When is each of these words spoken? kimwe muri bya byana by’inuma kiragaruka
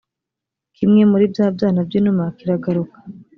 kimwe 0.75 1.01
muri 1.11 1.25
bya 1.33 1.45
byana 1.55 1.79
by’inuma 1.87 2.23
kiragaruka 2.37 2.97